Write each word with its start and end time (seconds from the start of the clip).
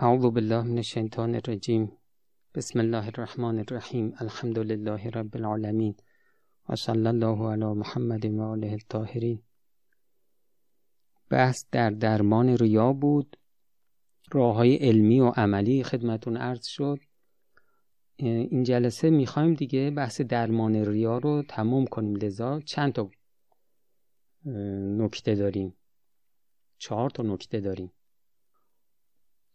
اعوذ 0.00 0.26
بالله 0.26 0.62
من 0.62 0.76
الشیطان 0.76 1.34
الرجیم 1.34 1.92
بسم 2.54 2.80
الله 2.80 3.06
الرحمن 3.06 3.58
الرحیم 3.58 4.12
الحمد 4.20 4.58
لله 4.58 5.10
رب 5.10 5.36
العالمین 5.36 5.94
و 6.68 6.76
صلی 6.76 7.06
الله 7.06 7.52
علی 7.52 7.64
محمد 7.64 8.24
و 8.24 8.42
آله 8.42 8.70
الطاهرین 8.70 9.42
بحث 11.30 11.64
در 11.72 11.90
درمان 11.90 12.48
ریا 12.48 12.92
بود. 12.92 13.36
راه 14.32 14.54
های 14.54 14.76
علمی 14.76 15.20
و 15.20 15.28
عملی 15.28 15.82
خدمتون 15.82 16.36
عرض 16.36 16.66
شد. 16.66 16.98
این 18.16 18.62
جلسه 18.62 19.10
می‌خوایم 19.10 19.54
دیگه 19.54 19.90
بحث 19.90 20.20
درمان 20.20 20.74
ریا 20.74 21.18
رو 21.18 21.42
تموم 21.48 21.86
کنیم. 21.86 22.16
لذا 22.16 22.60
چند 22.60 22.92
تا 22.92 23.10
نکته 24.98 25.34
داریم. 25.34 25.74
چهار 26.78 27.10
تا 27.10 27.22
نکته 27.22 27.60
داریم. 27.60 27.92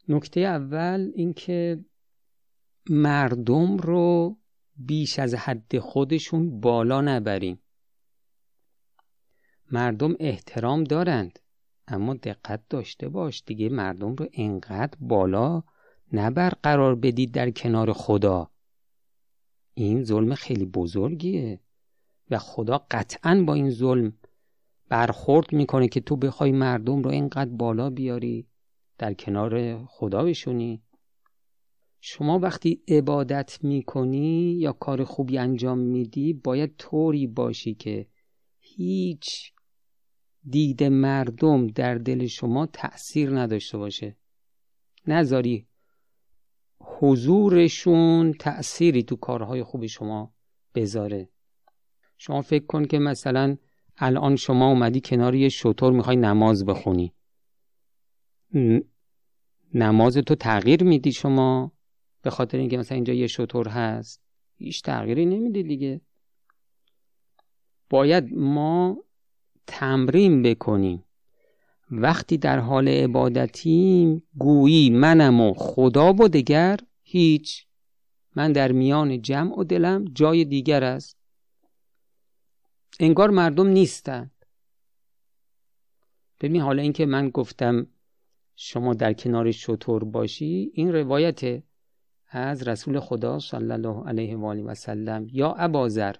نکته 0.07 0.39
اول 0.39 1.11
اینکه 1.15 1.85
مردم 2.89 3.77
رو 3.77 4.37
بیش 4.75 5.19
از 5.19 5.33
حد 5.33 5.79
خودشون 5.79 6.59
بالا 6.59 7.01
نبریم. 7.01 7.59
مردم 9.71 10.15
احترام 10.19 10.83
دارند 10.83 11.39
اما 11.87 12.13
دقت 12.13 12.61
داشته 12.69 13.09
باش 13.09 13.43
دیگه 13.45 13.69
مردم 13.69 14.15
رو 14.15 14.27
انقدر 14.33 14.97
بالا 14.99 15.63
نبر 16.13 16.49
قرار 16.49 16.95
بدید 16.95 17.31
در 17.31 17.51
کنار 17.51 17.93
خدا. 17.93 18.51
این 19.73 20.03
ظلم 20.03 20.35
خیلی 20.35 20.65
بزرگیه 20.65 21.59
و 22.29 22.37
خدا 22.37 22.85
قطعا 22.91 23.43
با 23.47 23.53
این 23.53 23.69
ظلم 23.69 24.13
برخورد 24.89 25.53
می‌کنه 25.53 25.87
که 25.87 26.01
تو 26.01 26.15
بخوای 26.15 26.51
مردم 26.51 27.01
رو 27.01 27.09
اینقدر 27.09 27.49
بالا 27.49 27.89
بیاری. 27.89 28.47
در 29.01 29.13
کنار 29.13 29.85
خدا 29.85 30.23
بشونی. 30.23 30.83
شما 32.01 32.39
وقتی 32.39 32.83
عبادت 32.87 33.63
می‌کنی 33.63 34.53
یا 34.59 34.71
کار 34.71 35.03
خوبی 35.03 35.37
انجام 35.37 35.77
میدی 35.77 36.33
باید 36.33 36.75
طوری 36.77 37.27
باشی 37.27 37.73
که 37.73 38.07
هیچ 38.59 39.53
دید 40.49 40.83
مردم 40.83 41.67
در 41.67 41.95
دل 41.95 42.27
شما 42.27 42.65
تأثیر 42.65 43.39
نداشته 43.39 43.77
باشه. 43.77 44.17
نذاری 45.07 45.67
حضورشون 46.79 48.33
تأثیری 48.33 49.03
تو 49.03 49.15
کارهای 49.15 49.63
خوب 49.63 49.85
شما 49.85 50.33
بذاره. 50.75 51.29
شما 52.17 52.41
فکر 52.41 52.65
کن 52.65 52.85
که 52.85 52.99
مثلا 52.99 53.57
الان 53.97 54.35
شما 54.35 54.67
اومدی 54.67 55.01
کنار 55.01 55.35
یه 55.35 55.49
شطور 55.49 55.93
می‌خوای 55.93 56.15
نماز 56.15 56.65
بخونی. 56.65 57.13
نماز 59.73 60.17
تو 60.17 60.35
تغییر 60.35 60.83
میدی 60.83 61.11
شما 61.11 61.71
به 62.21 62.29
خاطر 62.29 62.57
اینکه 62.57 62.77
مثلا 62.77 62.95
اینجا 62.95 63.13
یه 63.13 63.27
شطور 63.27 63.67
هست؟ 63.67 64.21
هیچ 64.57 64.81
تغییری 64.81 65.25
نمیدی 65.25 65.63
دیگه. 65.63 66.01
باید 67.89 68.33
ما 68.33 69.03
تمرین 69.67 70.43
بکنیم. 70.43 71.03
وقتی 71.91 72.37
در 72.37 72.59
حال 72.59 72.87
عبادتیم 72.87 74.23
گویی 74.37 74.89
منم 74.89 75.41
و 75.41 75.53
خدا 75.53 76.13
و 76.13 76.27
دگر 76.27 76.79
هیچ. 77.03 77.65
من 78.35 78.51
در 78.51 78.71
میان 78.71 79.21
جمع 79.21 79.59
و 79.59 79.63
دلم 79.63 80.05
جای 80.05 80.45
دیگر 80.45 80.83
است. 80.83 81.17
انگار 82.99 83.29
مردم 83.29 83.67
نیستند 83.67 84.31
ببین 86.41 86.61
حالا 86.61 86.81
اینکه 86.81 87.05
من 87.05 87.29
گفتم 87.29 87.87
شما 88.55 88.93
در 88.93 89.13
کنار 89.13 89.51
شطور 89.51 90.03
باشی 90.03 90.71
این 90.73 90.93
روایت 90.93 91.63
از 92.27 92.67
رسول 92.67 92.99
خدا 92.99 93.39
صلی 93.39 93.71
الله 93.71 94.07
علیه 94.07 94.37
و 94.37 94.45
آله 94.45 94.63
و 94.63 94.75
سلم 94.75 95.27
یا 95.31 95.53
ابازر 95.53 96.15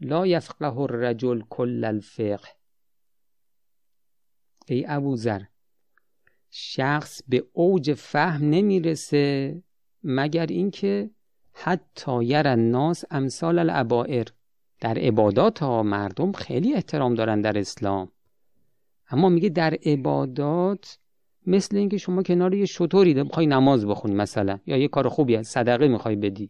لا 0.00 0.26
یفقه 0.26 0.78
الرجل 0.78 1.42
کل 1.50 1.84
الفقه. 1.84 2.48
ای 4.66 4.84
ابوذر 4.88 5.42
شخص 6.50 7.22
به 7.28 7.44
اوج 7.52 7.92
فهم 7.92 8.50
نمی‌رسه 8.50 9.62
مگر 10.02 10.46
اینکه 10.46 11.10
حتی 11.52 12.24
یر 12.24 12.48
الناس 12.48 13.04
امثال 13.10 13.58
الابائر. 13.58 14.28
در 14.80 14.98
عبادات 14.98 15.58
ها 15.58 15.82
مردم 15.82 16.32
خیلی 16.32 16.74
احترام 16.74 17.14
دارن 17.14 17.40
در 17.40 17.58
اسلام. 17.58 18.12
اما 19.10 19.28
میگه 19.28 19.48
در 19.48 19.78
عبادات 19.86 20.98
مثل 21.46 21.76
اینکه 21.76 21.98
شما 21.98 22.22
کنار 22.22 22.54
یه 22.54 22.66
شطوری 22.66 23.14
می‌خوای 23.14 23.46
نماز 23.46 23.86
بخونی 23.86 24.14
مثلا 24.14 24.58
یا 24.66 24.76
یه 24.76 24.88
کار 24.88 25.08
خوبی 25.08 25.36
از 25.36 25.48
صدقه 25.48 25.88
می‌خوای 25.88 26.16
بدی. 26.16 26.48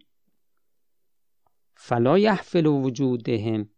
فلا 1.75 2.19
یحفل 2.19 2.67
وجودهم. 2.67 3.69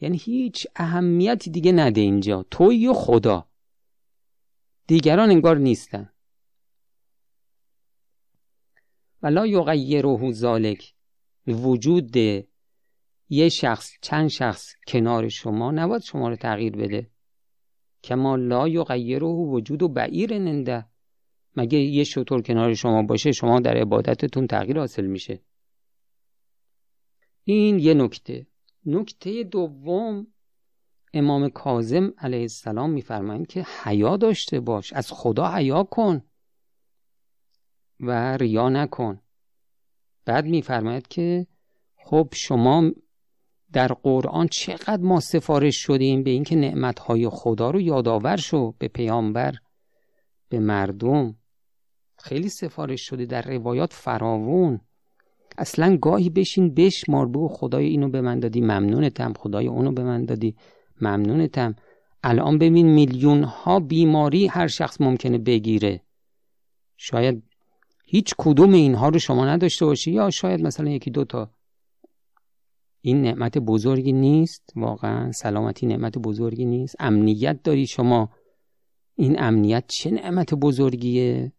یعنی 0.00 0.16
هیچ 0.16 0.66
اهمیتی 0.76 1.50
دیگه 1.50 1.72
نده 1.72 2.00
اینجا. 2.00 2.46
توی 2.50 2.86
و 2.86 2.92
خدا. 2.92 3.48
دیگران 4.86 5.30
انگار 5.30 5.58
نیستن. 5.58 6.10
ولا 9.22 9.46
یغیره 9.46 10.32
ذالک 10.32 10.94
وجود 11.46 12.16
یه 13.28 13.48
شخص 13.48 13.92
چند 14.00 14.28
شخص 14.28 14.74
کنار 14.86 15.28
شما. 15.28 15.70
نباید 15.70 16.02
شما 16.02 16.28
رو 16.28 16.36
تغییر 16.36 16.76
بده. 16.76 17.10
کما 18.02 18.36
لا 18.36 18.68
یغیره 18.68 19.26
وجود 19.26 19.82
و 19.82 19.88
بعیر 19.88 20.38
ننده. 20.38 20.86
مگه 21.56 21.78
یه 21.78 22.04
شطور 22.04 22.42
کنار 22.42 22.74
شما 22.74 23.02
باشه 23.02 23.32
شما 23.32 23.60
در 23.60 23.76
عبادتتون 23.76 24.46
تغییر 24.46 24.78
حاصل 24.78 25.06
میشه؟ 25.06 25.40
این 27.44 27.78
یه 27.78 27.94
نکته. 27.94 28.46
نکته 28.86 29.44
دوم 29.44 30.26
امام 31.14 31.48
کاظم 31.48 32.12
علیه 32.18 32.40
السلام 32.40 32.90
میفرمایند 32.90 33.46
که 33.46 33.66
حیا 33.82 34.16
داشته 34.16 34.60
باش 34.60 34.92
از 34.92 35.12
خدا 35.12 35.54
حیا 35.54 35.82
کن 35.82 36.22
و 38.00 38.36
ریا 38.36 38.68
نکن. 38.68 39.20
بعد 40.24 40.44
میفرماید 40.44 41.08
که 41.08 41.46
خب 41.96 42.28
شما 42.32 42.90
در 43.72 43.88
قرآن 43.88 44.48
چقدر 44.48 45.02
ما 45.02 45.20
سفارش 45.20 45.76
شدیم 45.76 46.22
به 46.22 46.30
اینکه 46.30 46.56
نعمتهای 46.56 47.28
خدا 47.28 47.70
رو 47.70 47.80
یادآور 47.80 48.36
شو. 48.36 48.74
به 48.78 48.88
پیامبر 48.88 49.54
به 50.48 50.58
مردم. 50.58 51.36
خیلی 52.18 52.48
سفارش 52.48 53.00
شده. 53.00 53.26
در 53.26 53.42
روایات 53.42 53.92
فراوون. 53.92 54.80
اصلا 55.58 55.96
گاهی 55.96 56.30
بشین 56.30 56.74
بشمار. 56.74 57.26
بگو 57.26 57.48
خدای 57.48 57.86
اینو 57.86 58.08
به 58.08 58.20
من 58.20 58.40
دادی 58.40 58.60
ممنونتم. 58.60 59.32
خدای 59.32 59.66
اونو 59.66 59.92
به 59.92 60.04
من 60.04 60.24
دادی 60.24 60.56
ممنونتم. 61.00 61.74
الان 62.22 62.58
ببین 62.58 62.86
میلیون 62.86 63.42
ها 63.42 63.80
بیماری 63.80 64.46
هر 64.46 64.66
شخص 64.66 65.00
ممکنه 65.00 65.38
بگیره. 65.38 66.00
شاید 66.96 67.42
هیچ 68.04 68.34
کدوم 68.38 68.72
اینها 68.72 69.08
رو 69.08 69.18
شما 69.18 69.46
نداشته 69.46 69.84
باشی. 69.84 70.12
یا 70.12 70.30
شاید 70.30 70.62
مثلا 70.62 70.90
یکی 70.90 71.10
دوتا 71.10 71.50
این 73.00 73.22
نعمت 73.22 73.58
بزرگی 73.58 74.12
نیست 74.12 74.72
واقعا 74.76 75.32
سلامتی 75.32 75.86
نعمت 75.86 76.18
بزرگی 76.18 76.64
نیست. 76.64 76.96
امنیت 76.98 77.62
داری 77.62 77.86
شما. 77.86 78.30
این 79.14 79.42
امنیت 79.42 79.84
چه 79.86 80.10
نعمت 80.10 80.54
بزرگیه؟ 80.54 81.52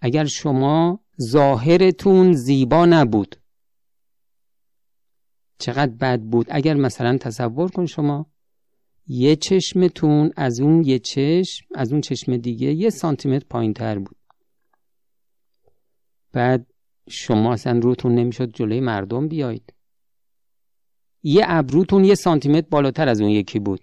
اگر 0.00 0.24
شما 0.24 1.00
ظاهرتون 1.22 2.32
زیبا 2.32 2.86
نبود 2.86 3.36
چقدر 5.58 5.92
بد 5.92 6.20
بود؟ 6.20 6.46
اگر 6.50 6.74
مثلا 6.74 7.18
تصور 7.18 7.70
کن 7.70 7.86
شما 7.86 8.26
یه 9.06 9.36
چشمتون 9.36 10.30
از 10.36 10.60
اون 10.60 10.84
یه 10.84 10.98
چشم 10.98 11.66
از 11.74 11.92
اون 11.92 12.00
چشم 12.00 12.36
دیگه 12.36 12.72
یه 12.72 12.90
سانتیمتر 12.90 13.46
پایین 13.50 13.72
تر 13.72 13.98
بود. 13.98 14.16
بعد 16.32 16.66
شما 17.08 17.52
اصلا 17.52 17.78
روتون 17.78 18.14
نمی‌شد 18.14 18.52
جلوی 18.52 18.80
مردم 18.80 19.28
بیاید. 19.28 19.72
یه 21.22 21.44
ابروتون 21.46 22.04
یه 22.04 22.14
سانتیمتر 22.14 22.66
بالاتر 22.70 23.08
از 23.08 23.20
اون 23.20 23.30
یکی 23.30 23.58
بود. 23.58 23.80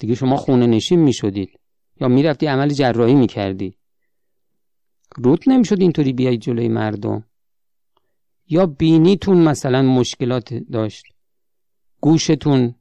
دیگه 0.00 0.14
شما 0.14 0.36
خونه 0.36 0.66
نشین 0.66 1.00
می 1.00 1.12
شدید 1.12 1.60
یا 2.00 2.08
می‌رفتی 2.08 2.46
عمل 2.46 2.68
جراحی 2.68 3.14
می‌کردی. 3.14 3.74
روت 5.16 5.48
نمی‌شد 5.48 5.80
اینطوری 5.80 6.12
بیای 6.12 6.38
جلوی 6.38 6.68
مردم. 6.68 7.24
یا 8.48 8.66
بینیتون 8.66 9.38
مثلا 9.38 9.82
مشکلات 9.82 10.54
داشت. 10.54 11.04
گوشتون. 12.00 12.74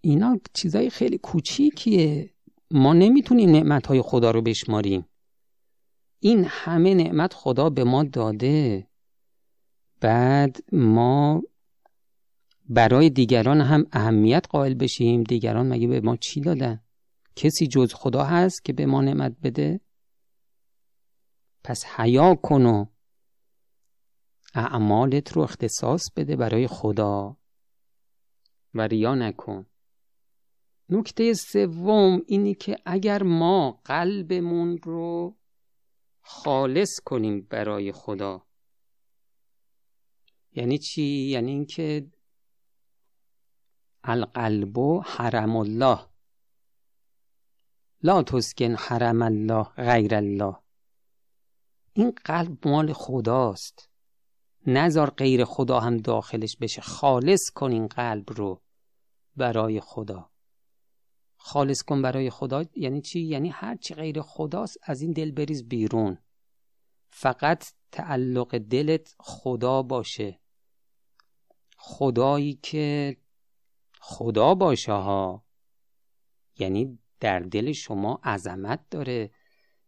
اینا 0.00 0.40
چیزای 0.52 0.90
خیلی 0.90 1.18
کوچیکیه. 1.18 2.30
ما 2.70 2.92
نمی‌تونیم 2.92 3.50
نعمتهای 3.50 4.02
خدا 4.02 4.30
رو 4.30 4.42
بشماریم. 4.42 5.06
این 6.20 6.44
همه 6.48 6.94
نعمت 6.94 7.34
خدا 7.34 7.70
به 7.70 7.84
ما 7.84 8.04
داده. 8.04 8.86
بعد 10.04 10.56
ما 10.72 11.42
برای 12.68 13.10
دیگران 13.10 13.60
هم 13.60 13.86
اهمیت 13.92 14.46
قائل 14.50 14.74
بشیم. 14.74 15.22
دیگران 15.22 15.68
مگه 15.68 15.88
به 15.88 16.00
ما 16.00 16.16
چی 16.16 16.40
دادن؟ 16.40 16.80
کسی 17.36 17.66
جز 17.66 17.94
خدا 17.94 18.24
هست 18.24 18.64
که 18.64 18.72
به 18.72 18.86
ما 18.86 19.02
نعمت 19.02 19.36
بده؟ 19.42 19.80
پس 21.64 21.84
حیا 21.84 22.34
کن 22.34 22.66
و 22.66 22.86
اعمالت 24.54 25.32
رو 25.32 25.42
اختصاص 25.42 26.10
بده 26.16 26.36
برای 26.36 26.66
خدا. 26.66 27.36
و 28.74 28.86
ریا 28.86 29.14
نکن. 29.14 29.66
نکته 30.88 31.34
سوم 31.34 32.22
اینی 32.26 32.54
که 32.54 32.76
اگر 32.86 33.22
ما 33.22 33.80
قلبمون 33.84 34.78
رو 34.78 35.36
خالص 36.20 37.00
کنیم 37.04 37.46
برای 37.50 37.92
خدا 37.92 38.43
یعنی 40.54 40.78
چی؟ 40.78 41.02
یعنی 41.02 41.50
اینکه 41.50 42.10
القلب 44.04 44.78
حرم 45.04 45.56
الله. 45.56 45.98
لا 48.02 48.22
تسکن 48.22 48.74
حرم 48.74 49.22
الله 49.22 49.62
غیر 49.62 50.14
الله. 50.14 50.56
این 51.92 52.10
قلب 52.24 52.68
مال 52.68 52.92
خداست. 52.92 53.90
نزار 54.66 55.10
غیر 55.10 55.44
خدا 55.44 55.80
هم 55.80 55.96
داخلش 55.96 56.56
بشه. 56.56 56.80
خالص 56.80 57.50
کن 57.50 57.72
این 57.72 57.86
قلب 57.86 58.30
رو 58.32 58.62
برای 59.36 59.80
خدا. 59.80 60.30
خالص 61.36 61.82
کن 61.82 62.02
برای 62.02 62.30
خدا. 62.30 62.64
یعنی 62.76 63.00
چی؟ 63.00 63.20
یعنی 63.20 63.48
هر 63.48 63.76
چی 63.76 63.94
غیر 63.94 64.22
خداست 64.22 64.78
از 64.82 65.00
این 65.02 65.12
دل 65.12 65.30
بریز 65.30 65.68
بیرون. 65.68 66.18
فقط 67.08 67.64
تعلق 67.92 68.58
دلت 68.58 69.14
خدا 69.18 69.82
باشه. 69.82 70.40
خدایی 71.86 72.58
که 72.62 73.16
خدا 74.00 74.54
باشه 74.54 74.92
ها. 74.92 75.44
یعنی 76.58 76.98
در 77.20 77.40
دل 77.40 77.72
شما 77.72 78.20
عظمت 78.24 78.80
داره. 78.90 79.30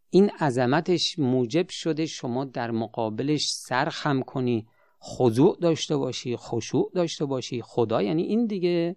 این 0.09 0.29
عظمتش 0.29 1.19
موجب 1.19 1.69
شده 1.69 2.05
شما 2.05 2.45
در 2.45 2.71
مقابلش 2.71 3.49
سر 3.51 3.89
خم 3.89 4.21
کنی 4.21 4.67
خضوع 5.03 5.57
داشته 5.61 5.97
باشی 5.97 6.37
خشوع 6.37 6.91
داشته 6.95 7.25
باشی. 7.25 7.61
خدا 7.61 8.01
یعنی 8.01 8.23
این 8.23 8.45
دیگه. 8.45 8.95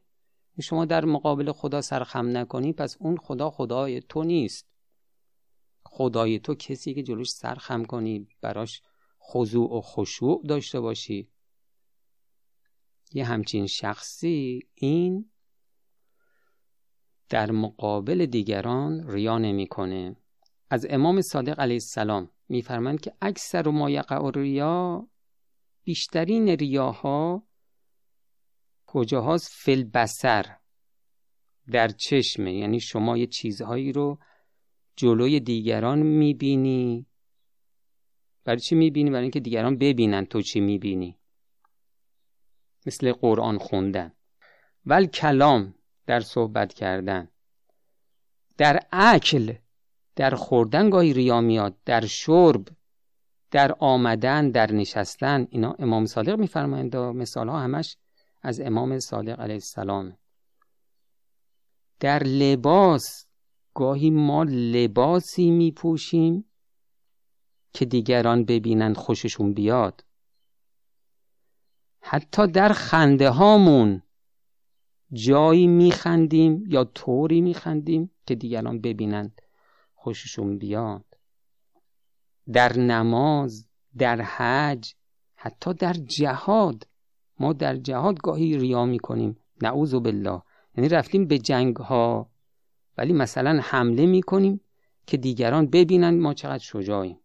شما 0.62 0.84
در 0.84 1.04
مقابل 1.04 1.52
خدا 1.52 1.80
سرخم 1.80 2.36
نکنی 2.36 2.72
پس 2.72 2.96
اون 3.00 3.16
خدا 3.16 3.50
خدای 3.50 4.00
تو 4.00 4.24
نیست. 4.24 4.66
خدای 5.84 6.38
تو 6.38 6.54
کسی 6.54 6.94
که 6.94 7.02
جلوش 7.02 7.30
سرخم 7.30 7.84
کنی 7.84 8.28
براش 8.40 8.82
خضوع 9.22 9.76
و 9.76 9.80
خشوع 9.80 10.42
داشته 10.46 10.80
باشی. 10.80 11.28
یه 13.12 13.24
همچین 13.24 13.66
شخصی 13.66 14.60
این 14.74 15.30
در 17.28 17.50
مقابل 17.50 18.26
دیگران 18.26 19.10
ریا 19.10 19.38
نمی‌کنه. 19.38 20.16
از 20.70 20.86
امام 20.90 21.20
صادق 21.20 21.60
علیه 21.60 21.74
السلام 21.74 22.30
میفرمند 22.48 23.00
که 23.00 23.12
اکثر 23.20 23.68
و 23.68 23.72
ما 23.72 23.90
یقع 23.90 24.30
ریا 24.34 25.08
بیشترین 25.84 26.48
ریاها 26.48 27.46
کجاهاست؟ 28.86 29.50
فل 29.52 29.84
بسر 29.84 30.56
در 31.70 31.88
چشمه. 31.88 32.52
یعنی 32.52 32.80
شما 32.80 33.18
یه 33.18 33.26
چیزهایی 33.26 33.92
رو 33.92 34.18
جلوی 34.96 35.40
دیگران 35.40 35.98
می‌بینی. 36.02 37.06
برای 38.44 38.60
چی 38.60 38.74
می‌بینی؟ 38.74 39.10
برای 39.10 39.22
اینکه 39.22 39.40
دیگران 39.40 39.78
ببینن 39.78 40.24
تو 40.24 40.42
چی 40.42 40.60
می‌بینی. 40.60 41.19
مثل 42.86 43.12
قرآن 43.12 43.58
خوندن. 43.58 44.12
ول 44.86 45.06
کلام 45.06 45.74
در 46.06 46.20
صحبت 46.20 46.74
کردن. 46.74 47.28
در 48.58 48.80
اکل 48.92 49.54
در 50.16 50.34
خوردن 50.34 50.90
گاهی 50.90 51.12
ریا 51.12 51.40
میاد. 51.40 51.76
در 51.84 52.06
شرب 52.06 52.68
در 53.50 53.76
آمدن 53.78 54.50
در 54.50 54.72
نشستن. 54.72 55.46
اینا 55.50 55.76
امام 55.78 56.06
صادق 56.06 56.38
میفرمایند 56.38 56.96
مثال 56.96 57.48
ها 57.48 57.60
همش 57.60 57.96
از 58.42 58.60
امام 58.60 58.98
صادق 58.98 59.40
علیه 59.40 59.54
السلام. 59.54 60.16
در 62.00 62.22
لباس 62.22 63.26
گاهی 63.74 64.10
ما 64.10 64.42
لباسی 64.48 65.50
میپوشیم 65.50 66.44
که 67.72 67.84
دیگران 67.84 68.44
ببینند 68.44 68.96
خوششون 68.96 69.54
بیاد. 69.54 70.04
حتی 72.00 72.46
در 72.46 72.72
خنده 72.72 73.30
هامون 73.30 74.02
جایی 75.12 75.66
میخندیم 75.66 76.64
یا 76.66 76.84
طوری 76.84 77.40
میخندیم 77.40 78.10
که 78.26 78.34
دیگران 78.34 78.80
ببینند 78.80 79.40
خوششون 79.94 80.58
بیاد. 80.58 81.04
در 82.52 82.78
نماز 82.78 83.66
در 83.98 84.20
حج 84.20 84.94
حتی 85.34 85.74
در 85.74 85.92
جهاد. 85.92 86.86
ما 87.38 87.52
در 87.52 87.76
جهاد 87.76 88.18
گاهی 88.18 88.58
ریا 88.58 88.84
می‌کنیم. 88.84 89.36
نعوذ 89.62 89.94
بالله. 89.94 90.42
یعنی 90.76 90.88
رفتیم 90.88 91.26
به 91.26 91.38
جنگ 91.38 91.76
ها 91.76 92.30
ولی 92.98 93.12
مثلا 93.12 93.60
حمله 93.62 94.06
می‌کنیم 94.06 94.60
که 95.06 95.16
دیگران 95.16 95.66
ببینند 95.66 96.20
ما 96.20 96.34
چقدر 96.34 96.64
شجاعیم. 96.64 97.18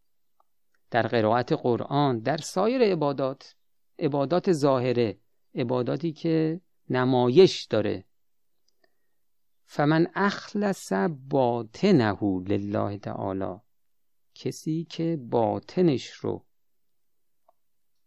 در 0.92 1.08
قرائت 1.08 1.54
قرآن 1.54 2.20
در 2.20 2.38
سایر 2.38 2.82
عبادات 2.82 3.55
عبادات 4.00 4.52
ظاهره 4.52 5.20
عباداتی 5.56 6.12
که 6.12 6.62
نمایش 6.90 7.66
داره. 7.66 8.06
فمن 9.66 10.08
اخلص 10.16 10.94
باطنه 11.30 12.24
لله 12.48 12.98
تعالی 12.98 13.60
کسی 14.36 14.88
که 14.90 15.20
باطنش 15.22 16.08
رو 16.10 16.46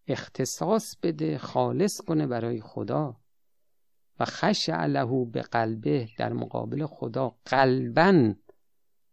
اختصاص 0.07 0.97
بده 1.03 1.39
خالص 1.39 2.01
کنه 2.01 2.27
برای 2.27 2.61
خدا 2.61 3.21
و 4.21 4.25
خشع 4.25 4.87
له 4.87 5.25
به 5.25 5.43
قلبه 5.43 6.09
در 6.19 6.33
مقابل 6.33 6.87
خدا 6.87 7.37
قلبا 7.45 8.35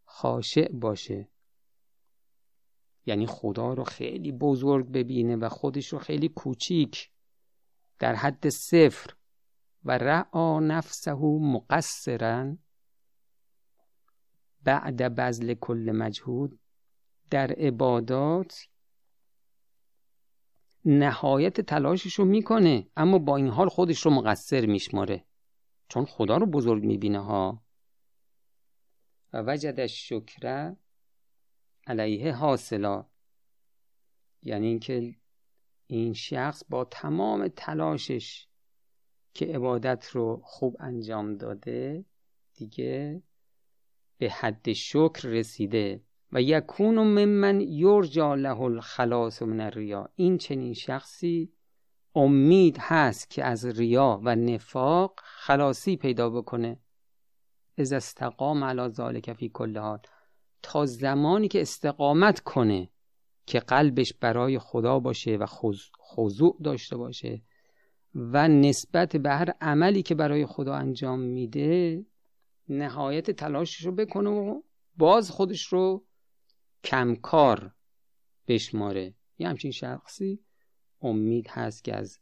خاشع 0.05 0.71
باشه. 0.71 1.29
یعنی 3.05 3.27
خدا 3.27 3.73
رو 3.73 3.83
خیلی 3.83 4.31
بزرگ 4.31 4.91
ببینه 4.91 5.35
و 5.35 5.49
خودش 5.49 5.87
رو 5.87 5.99
خیلی 5.99 6.29
کوچیک 6.29 7.09
در 7.99 8.15
حد 8.15 8.49
صفر 8.49 9.15
و 9.83 9.97
رعا 9.97 10.59
نفسه 10.59 11.13
مقصرا 11.13 12.55
بعد 14.63 15.15
بذل 15.15 15.53
کل 15.53 15.91
مجهود 15.95 16.59
در 17.29 17.51
عبادات 17.51 18.67
نهایت 20.85 21.61
تلاشش 21.61 22.13
رو 22.13 22.25
می‌کنه 22.25 22.87
اما 22.97 23.19
با 23.19 23.37
این 23.37 23.47
حال 23.47 23.69
خودش 23.69 24.05
رو 24.05 24.11
مقصر 24.11 24.65
میشماره. 24.65 25.25
چون 25.87 26.05
خدا 26.05 26.37
رو 26.37 26.45
بزرگ 26.45 26.83
می‌بینه 26.83 27.19
ها. 27.19 27.63
و 29.33 29.43
وجد 29.47 29.85
شکره 29.85 30.77
علیه 31.87 32.31
حاصلا. 32.31 33.05
یعنی 34.41 34.67
اینکه 34.67 35.15
این 35.87 36.13
شخص 36.13 36.63
با 36.69 36.85
تمام 36.85 37.47
تلاشش 37.47 38.47
که 39.33 39.45
عبادت 39.45 40.07
رو 40.07 40.41
خوب 40.43 40.77
انجام 40.79 41.37
داده 41.37 42.05
دیگه 42.53 43.23
به 44.17 44.29
حد 44.29 44.73
شکر 44.73 45.27
رسیده. 45.27 46.03
و 46.31 46.41
یکون 46.41 46.97
ممن 46.97 47.61
یرجا 47.61 48.35
له 48.35 48.61
الخلاص 48.61 49.41
من 49.41 49.59
الریا. 49.59 50.09
این 50.15 50.37
چنین 50.37 50.73
شخصی 50.73 51.53
امید 52.15 52.77
هست 52.79 53.29
که 53.29 53.43
از 53.43 53.65
ریا 53.65 54.21
و 54.23 54.35
نفاق 54.35 55.19
خلاصی 55.23 55.97
پیدا 55.97 56.29
بکنه. 56.29 56.79
از 57.77 57.93
استقام 57.93 58.63
علی 58.63 58.89
ذالک 58.89 59.33
فی 59.33 59.49
کل 59.49 59.77
حال. 59.77 59.99
تا 60.65 60.85
زمانی 60.85 61.47
که 61.47 61.61
استقامت 61.61 62.39
کنه 62.39 62.89
که 63.45 63.59
قلبش 63.59 64.13
برای 64.13 64.59
خدا 64.59 64.99
باشه 64.99 65.37
و 65.37 65.45
خضوع 65.99 66.57
داشته 66.63 66.97
باشه 66.97 67.41
و 68.15 68.47
نسبت 68.47 69.15
به 69.15 69.29
هر 69.29 69.49
عملی 69.61 70.03
که 70.03 70.15
برای 70.15 70.45
خدا 70.45 70.75
انجام 70.75 71.19
میده 71.19 72.05
نهایت 72.69 73.31
تلاشش 73.31 73.85
رو 73.85 73.91
بکنه 73.91 74.29
و 74.29 74.61
باز 74.97 75.31
خودش 75.31 75.65
رو 75.65 76.05
کمکار 76.83 77.71
بشماره. 78.47 79.13
یه 79.37 79.49
همچین 79.49 79.71
شخصی 79.71 80.39
امید 81.01 81.47
هست 81.49 81.83
که 81.83 81.95
از 81.95 82.19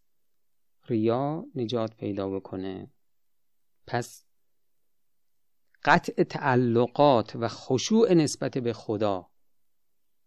ریا 0.88 1.45
نجات 1.55 1.97
پیدا 1.97 2.29
بکنه. 2.29 2.91
پس 3.88 4.25
قطع 5.86 6.24
تعلقات 6.24 7.36
و 7.36 7.48
خشوع 7.48 8.13
نسبت 8.13 8.58
به 8.58 8.74
خدا. 8.74 9.30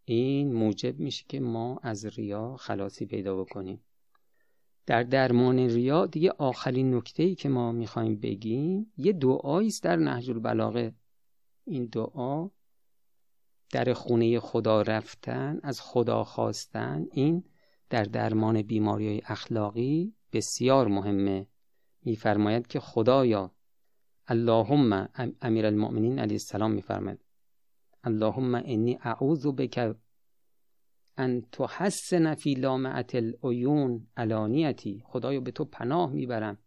این 0.04 0.52
موجب 0.52 0.98
میشه 0.98 1.24
که 1.28 1.40
ما 1.40 1.80
از 1.82 2.04
ریا 2.04 2.56
خلاصی 2.56 3.06
پیدا 3.06 3.36
بکنیم. 3.36 3.84
در 4.86 5.02
درمان 5.02 5.58
ریا 5.58 6.06
دیگه 6.06 6.30
آخرین 6.38 6.94
نکته 6.94 7.22
ای 7.22 7.34
که 7.34 7.48
ما 7.48 7.72
می‌خوایم 7.72 8.20
بگیم 8.20 8.92
یه 8.96 9.12
دعایی 9.12 9.68
است 9.68 9.82
در 9.82 9.96
نهج 9.96 10.30
البلاغه. 10.30 10.94
این 11.64 11.86
دعا 11.86 12.48
در 13.72 13.92
خونه 13.92 14.40
خدا 14.40 14.82
رفتن 14.82 15.60
از 15.62 15.80
خدا 15.80 16.24
خواستن 16.24 17.06
این 17.12 17.44
در 17.90 18.04
درمان 18.04 18.62
بیماری 18.62 19.22
اخلاقی 19.24 20.14
بسیار 20.32 20.88
مهمه. 20.88 21.46
میفرماید 22.02 22.66
که 22.66 22.80
خدایا 22.80 23.55
اللهم 24.28 25.08
امیر 25.42 25.66
المؤمنین 25.66 26.18
علیه 26.18 26.34
السلام 26.34 26.72
میفرماید. 26.72 27.18
اللهم 28.04 28.54
انی 28.54 28.98
اعوذ 29.02 29.46
بک 29.46 29.96
ان 31.18 31.42
تحسن 31.52 32.34
فی 32.34 32.54
لامعت 32.54 33.14
العیون 33.14 34.06
علانیتی. 34.16 35.02
خدایا 35.06 35.40
به 35.40 35.50
تو 35.50 35.64
پناه 35.64 36.12
می‌برم 36.12 36.58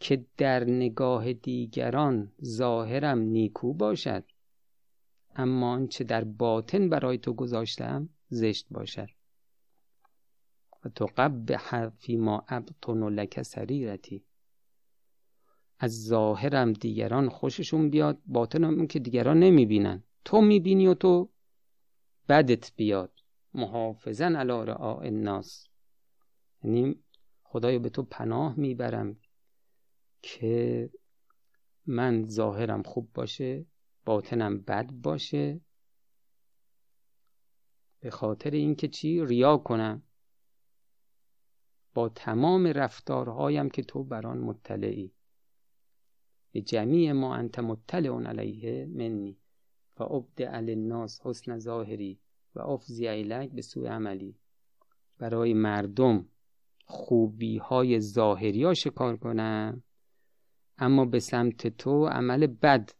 که 0.00 0.26
در 0.36 0.64
نگاه 0.64 1.32
دیگران 1.32 2.32
ظاهرم 2.44 3.18
نیکو 3.18 3.72
باشد 3.72 4.24
اما 5.36 5.72
آنچه 5.72 6.04
در 6.04 6.24
باطن 6.24 6.88
برای 6.88 7.18
تو 7.18 7.32
گذاشتم 7.32 8.08
زشت 8.28 8.66
باشد. 8.70 9.08
و 10.84 10.88
تو 10.88 11.06
قبح 11.16 11.88
فی 11.88 12.16
ما 12.16 12.44
ابطن 12.48 13.08
لک 13.08 13.42
سریرتی. 13.42 14.25
از 15.78 16.04
ظاهرم 16.04 16.72
دیگران 16.72 17.28
خوششون 17.28 17.90
بیاد 17.90 18.18
باطنم 18.26 18.86
که 18.86 18.98
دیگران 18.98 19.38
نمی‌بینن. 19.38 20.02
تو 20.24 20.40
می‌بینی 20.40 20.86
و 20.86 20.94
تو 20.94 21.30
بدت 22.28 22.72
بیاد. 22.76 23.12
محافظن 23.54 24.36
علی 24.36 24.66
رعاء 24.66 25.00
الناس. 25.00 25.68
یعنی 26.62 27.02
خدایا 27.42 27.78
به 27.78 27.88
تو 27.88 28.02
پناه 28.02 28.54
می‌برم 28.56 29.16
که 30.22 30.90
من 31.86 32.26
ظاهرم 32.26 32.82
خوب 32.82 33.12
باشه 33.14 33.66
باطنم 34.04 34.60
بد 34.60 34.90
باشه. 34.90 35.60
به 38.00 38.10
خاطر 38.10 38.50
اینکه 38.50 38.88
چی؟ 38.88 39.24
ریا 39.24 39.56
کنم. 39.56 40.02
با 41.94 42.08
تمام 42.08 42.66
رفتارهایم 42.66 43.70
که 43.70 43.82
تو 43.82 44.04
بر 44.04 44.26
آن 44.26 44.38
مطلعی. 44.38 45.15
به 46.56 46.62
جمیع 46.62 47.12
ما 47.12 47.34
انت 47.34 47.58
مطلع 47.58 48.28
علیه 48.28 48.86
منی 48.86 49.38
و 49.96 50.02
ابدع 50.02 50.50
الناس 50.52 51.20
حسن 51.24 51.58
ظاهری 51.58 52.20
و 52.54 52.60
افزی 52.60 53.08
ایلک 53.08 53.50
به 53.50 53.62
سوی 53.62 53.86
عملی. 53.86 54.38
برای 55.18 55.54
مردم 55.54 56.28
خوبی 56.84 57.58
های 57.58 58.00
ظاهری 58.00 58.64
ها 58.64 58.74
شکار 58.74 59.16
کنم 59.16 59.82
اما 60.78 61.04
به 61.04 61.20
سمت 61.20 61.66
تو 61.66 62.06
عمل 62.06 62.46
بد 62.46 62.90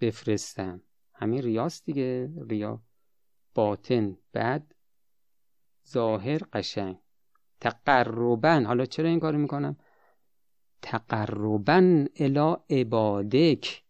بفرستم. 0.00 0.82
همین 1.14 1.42
ریاست 1.42 1.86
دیگه. 1.86 2.32
ریا 2.48 2.82
باطن 3.54 4.18
بد 4.34 4.72
ظاهر 5.88 6.40
قشنگ. 6.52 6.98
تقربن 7.60 8.64
حالا 8.64 8.84
چرا 8.86 9.08
این 9.08 9.20
کارو 9.20 9.38
می‌کنم؟ 9.38 9.76
تقربن 10.82 12.06
الا 12.16 12.56
عبادک. 12.70 13.82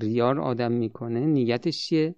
ریار 0.00 0.40
آدم 0.40 0.72
می‌کنه 0.72 1.20
نیتش 1.20 1.86
چیه؟ 1.86 2.14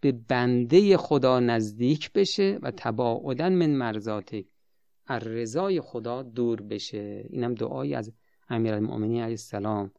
به 0.00 0.12
بنده 0.12 0.96
خدا 0.96 1.40
نزدیک 1.40 2.12
بشه 2.12 2.58
و 2.62 2.72
تباعدن 2.76 3.52
من 3.52 3.70
مرزاتک 3.70 4.46
از 5.06 5.22
رضای 5.22 5.80
خدا 5.80 6.22
دور 6.22 6.60
بشه. 6.60 7.26
اینم 7.30 7.54
دعایی 7.54 7.94
از 7.94 8.12
امیرالمؤمنین 8.48 9.20
علیه 9.20 9.30
السلام. 9.30 9.90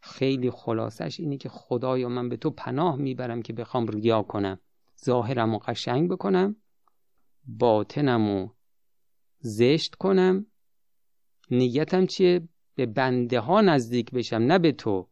خیلی 0.00 0.50
خلاصش 0.50 1.20
اینه 1.20 1.36
که 1.36 1.48
خدایا 1.48 2.08
من 2.08 2.28
به 2.28 2.36
تو 2.36 2.50
پناه 2.50 2.96
می‌برم 2.96 3.42
که 3.42 3.52
بخوام 3.52 3.86
ریا 3.86 4.22
کنم. 4.22 4.60
ظاهرم 5.04 5.54
و 5.54 5.58
قشنگ 5.58 6.10
بکنم 6.10 6.56
باطنم 7.46 8.28
و 8.30 8.48
زشت 9.40 9.94
کنم 9.94 10.46
نیتم 11.50 12.06
چیه؟ 12.06 12.48
به 12.74 12.86
بنده 12.86 13.40
ها 13.40 13.60
نزدیک 13.60 14.10
بشم 14.10 14.36
نه 14.36 14.58
به 14.58 14.72
تو. 14.72 15.08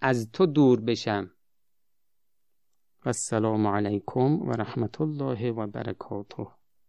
از 0.00 0.30
تو 0.32 0.46
دور 0.46 0.80
بشم. 0.80 1.30
السلام 3.04 3.66
علیکم 3.66 4.42
و 4.42 4.52
رحمت 4.52 5.00
الله 5.00 5.50
و 5.50 5.66
برکاته. 5.66 6.57